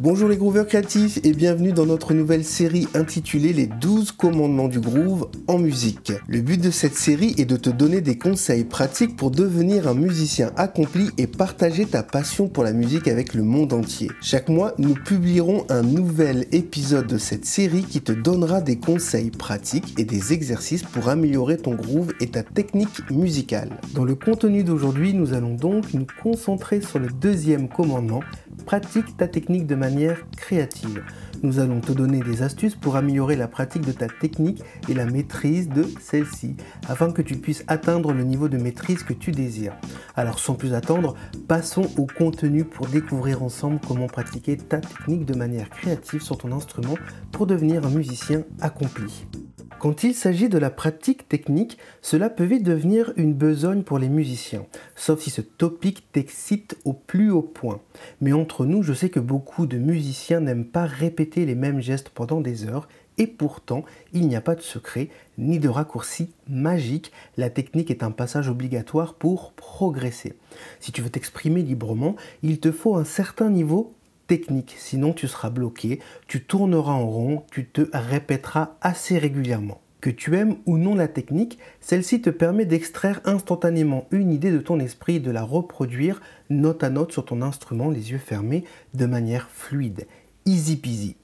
[0.00, 4.80] Bonjour les grooveurs créatifs et bienvenue dans notre nouvelle série intitulée Les 12 commandements du
[4.80, 6.12] groove en musique.
[6.26, 9.94] Le but de cette série est de te donner des conseils pratiques pour devenir un
[9.94, 14.10] musicien accompli et partager ta passion pour la musique avec le monde entier.
[14.22, 19.30] Chaque mois, nous publierons un nouvel épisode de cette série qui te donnera des conseils
[19.30, 23.78] pratiques et des exercices pour améliorer ton groove et ta technique musicale.
[23.94, 28.22] Dans le contenu d'aujourd'hui, nous allons donc nous concentrer sur le deuxième commandement,
[28.62, 31.02] pratique ta technique de manière créative.
[31.42, 35.06] Nous allons te donner des astuces pour améliorer la pratique de ta technique et la
[35.06, 36.56] maîtrise de celle-ci,
[36.88, 39.76] afin que tu puisses atteindre le niveau de maîtrise que tu désires.
[40.14, 41.14] Alors sans plus attendre,
[41.48, 46.52] passons au contenu pour découvrir ensemble comment pratiquer ta technique de manière créative sur ton
[46.52, 46.94] instrument
[47.32, 49.26] pour devenir un musicien accompli.
[49.82, 54.08] Quand il s'agit de la pratique technique, cela peut vite devenir une besogne pour les
[54.08, 54.64] musiciens,
[54.94, 57.80] sauf si ce topic t'excite au plus haut point.
[58.20, 62.10] Mais entre nous, je sais que beaucoup de musiciens n'aiment pas répéter les mêmes gestes
[62.10, 62.86] pendant des heures,
[63.18, 68.04] et pourtant, il n'y a pas de secret ni de raccourci magique, la technique est
[68.04, 70.34] un passage obligatoire pour progresser.
[70.78, 73.92] Si tu veux t'exprimer librement, il te faut un certain niveau
[74.26, 79.80] technique, sinon tu seras bloqué, tu tourneras en rond, tu te répéteras assez régulièrement.
[80.00, 84.58] Que tu aimes ou non la technique, celle-ci te permet d'extraire instantanément une idée de
[84.58, 88.64] ton esprit et de la reproduire note à note sur ton instrument, les yeux fermés,
[88.94, 90.06] de manière fluide.
[90.44, 91.16] Easy peasy.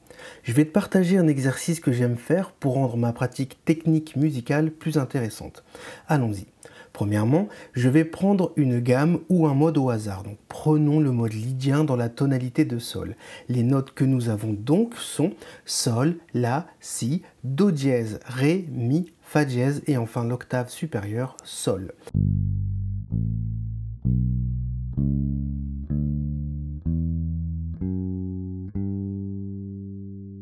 [0.44, 4.70] Je vais te partager un exercice que j'aime faire pour rendre ma pratique technique musicale
[4.70, 5.64] plus intéressante.
[6.06, 6.46] Allons-y.
[6.92, 10.22] Premièrement, je vais prendre une gamme ou un mode au hasard.
[10.22, 13.16] Donc, prenons le mode lydien dans la tonalité de Sol.
[13.48, 15.32] Les notes que nous avons donc sont
[15.64, 21.92] Sol, La, Si, Do dièse, Ré, Mi, Fa dièse et enfin l'octave supérieure Sol.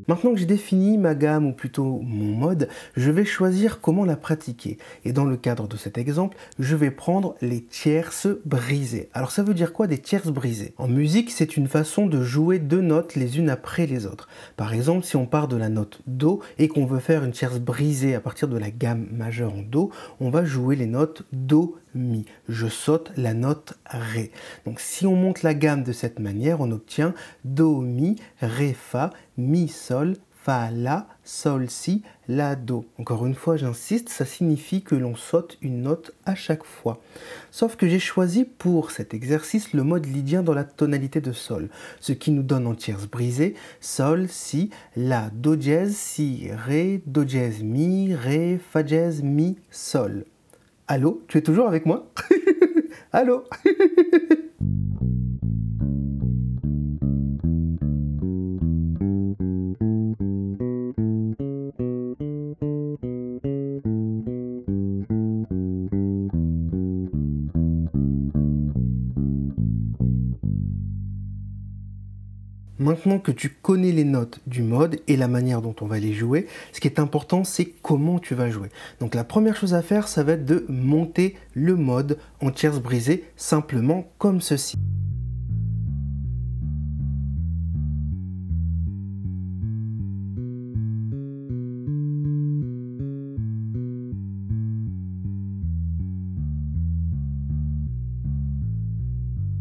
[0.09, 4.17] Maintenant que j'ai défini ma gamme ou plutôt mon mode, je vais choisir comment la
[4.17, 4.79] pratiquer.
[5.05, 9.09] Et dans le cadre de cet exemple, je vais prendre les tierces brisées.
[9.13, 10.75] Alors ça veut dire quoi des tierces brisées?
[10.79, 14.29] En musique, c'est une façon de jouer deux notes les unes après les autres.
[14.57, 17.59] Par exemple, si on part de la note Do et qu'on veut faire une tierce
[17.59, 19.91] brisée à partir de la gamme majeure en Do,
[20.21, 22.27] on va jouer les notes Do, Mi.
[22.49, 24.31] Je saute la note Ré.
[24.67, 27.15] Donc si on monte la gamme de cette manière, on obtient
[27.45, 29.96] Do, Mi, Ré, Fa, Mi, Sol,
[30.47, 32.85] Fa, La, Sol, Si, La, Do.
[32.99, 37.01] Encore une fois, j'insiste, ça signifie que l'on saute une note à chaque fois.
[37.51, 41.69] Sauf que j'ai choisi pour cet exercice le mode lydien dans la tonalité de Sol,
[41.99, 47.25] ce qui nous donne en tierce brisée Sol, Si, La, Do dièse, Si, Ré, Do
[47.25, 50.27] dièse, Mi, Ré, Fa dièse, Mi, Sol.
[50.87, 52.09] Allô, tu es toujours avec moi?
[53.13, 53.45] Allô?
[72.79, 76.13] Maintenant que tu connais les notes du mode et la manière dont on va les
[76.13, 78.69] jouer, ce qui est important, c'est comment tu vas jouer.
[79.01, 82.81] Donc la première chose à faire, ça va être de monter le mode en tierce
[82.81, 84.77] brisée, simplement comme ceci.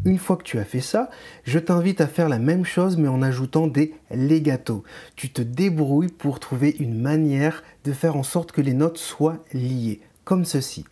[0.06, 1.10] Une fois que tu as fait ça,
[1.42, 4.84] je t'invite à faire la même chose mais en ajoutant des legato.
[5.16, 9.38] Tu te débrouilles pour trouver une manière de faire en sorte que les notes soient
[9.52, 10.84] liées, comme ceci.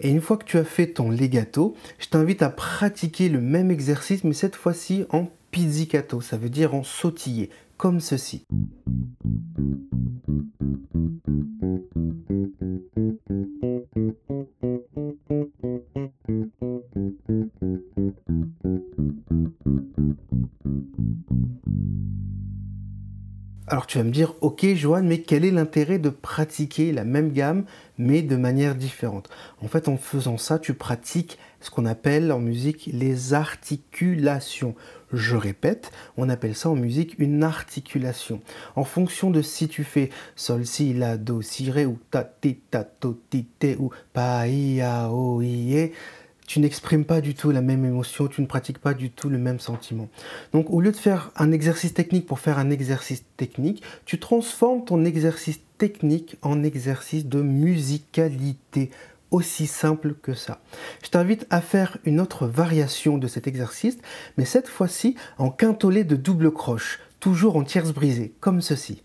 [0.00, 3.72] Et une fois que tu as fait ton legato, je t'invite à pratiquer le même
[3.72, 8.44] exercice mais cette fois-ci en pizzicato, ça veut dire en sautiller, comme ceci.
[23.70, 27.32] Alors tu vas me dire, ok Joanne, mais quel est l'intérêt de pratiquer la même
[27.32, 27.64] gamme
[27.98, 29.28] mais de manière différente?
[29.60, 34.74] En fait, en faisant ça, tu pratiques ce qu'on appelle en musique les articulations.
[35.12, 38.40] Je répète, on appelle ça en musique une articulation.
[38.74, 42.56] En fonction de si tu fais sol, si, la, do, si, ré ou ta, ti,
[42.70, 45.90] ta, to, ti, te ou pa, i, a, o, i, e,
[46.48, 49.38] tu n'exprimes pas du tout la même émotion, tu ne pratiques pas du tout le
[49.38, 50.08] même sentiment.
[50.52, 54.84] Donc au lieu de faire un exercice technique pour faire un exercice technique, tu transformes
[54.84, 58.90] ton exercice technique en exercice de musicalité
[59.30, 60.62] aussi simple que ça.
[61.04, 63.98] Je t'invite à faire une autre variation de cet exercice,
[64.38, 69.02] mais cette fois-ci en quintolé de double croche, toujours en tierce brisée, comme ceci.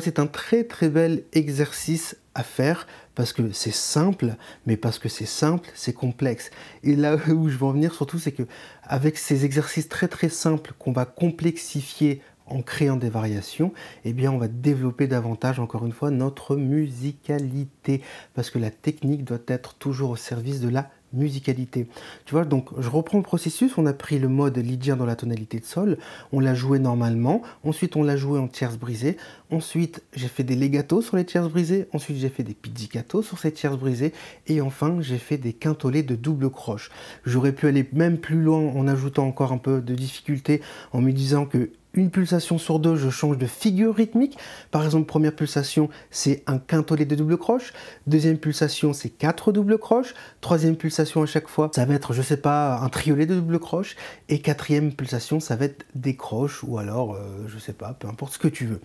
[0.00, 4.36] C'est un très très bel exercice à faire parce que c'est simple,
[4.66, 6.50] mais parce que c'est simple, c'est complexe.
[6.82, 8.44] Et là où je veux en venir surtout, c'est que
[8.82, 12.22] avec ces exercices très très simples qu'on va complexifier
[12.52, 13.72] en créant des variations,
[14.04, 18.02] eh bien on va développer davantage encore une fois notre musicalité.
[18.34, 21.86] Parce que la technique doit être toujours au service de la musicalité.
[22.24, 25.16] Tu vois, donc je reprends le processus, on a pris le mode lydien dans la
[25.16, 25.98] tonalité de sol,
[26.32, 29.16] on l'a joué normalement, ensuite on l'a joué en tierces brisées,
[29.50, 33.38] ensuite j'ai fait des legatos sur les tierces brisées, ensuite j'ai fait des pizzicatos sur
[33.38, 34.12] ces tierces brisées,
[34.46, 36.90] et enfin j'ai fait des quintolés de double croche.
[37.24, 40.62] J'aurais pu aller même plus loin en ajoutant encore un peu de difficulté
[40.92, 44.38] en me disant que une pulsation sur deux, je change de figure rythmique.
[44.70, 47.72] Par exemple, première pulsation, c'est un quintolet de double croche.
[48.06, 50.14] Deuxième pulsation, c'est quatre doubles croches.
[50.40, 53.58] Troisième pulsation à chaque fois, ça va être, je sais pas, un triolet de double
[53.58, 53.96] croche.
[54.28, 58.08] Et quatrième pulsation, ça va être des croches ou alors, euh, je sais pas, peu
[58.08, 58.80] importe ce que tu veux.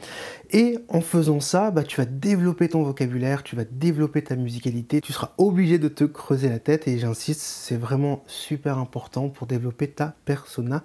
[0.52, 5.00] Et en faisant ça, bah, tu vas développer ton vocabulaire, tu vas développer ta musicalité.
[5.02, 9.48] Tu seras obligé de te creuser la tête et j'insiste, c'est vraiment super important pour
[9.48, 10.84] développer ta persona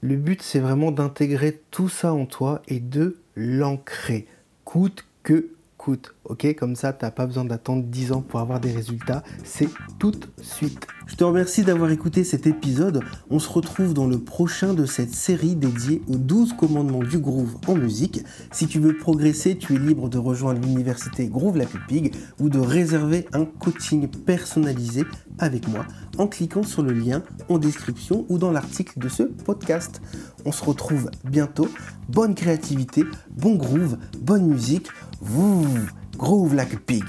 [0.00, 4.26] le but, c'est vraiment d'intégrer tout ça en toi et de l'ancrer,
[4.64, 5.53] coûte que
[6.24, 10.10] Ok, comme ça, t'as pas besoin d'attendre 10 ans pour avoir des résultats, c'est tout
[10.10, 10.86] de suite.
[11.06, 13.02] Je te remercie d'avoir écouté cet épisode.
[13.28, 17.56] On se retrouve dans le prochain de cette série dédiée aux 12 commandements du groove
[17.66, 18.24] en musique.
[18.52, 22.58] Si tu veux progresser, tu es libre de rejoindre l'université Groove La Pig ou de
[22.58, 25.04] réserver un coaching personnalisé
[25.38, 25.84] avec moi
[26.16, 30.00] en cliquant sur le lien en description ou dans l'article de ce podcast.
[30.46, 31.68] On se retrouve bientôt.
[32.08, 34.88] Bonne créativité, bon groove, bonne musique.
[35.26, 35.88] Vous
[36.18, 37.02] groove like a pig.